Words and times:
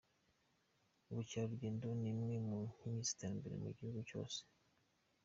Ubukerarugendo 1.09 1.85
ni 1.99 2.07
imwe 2.13 2.35
mu 2.47 2.57
nkingi 2.69 3.01
z'iterambere 3.07 3.53
mu 3.61 3.67
bihugu 3.77 3.99
byose. 4.07 4.39